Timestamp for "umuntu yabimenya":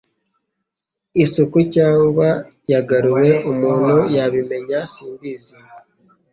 3.51-4.79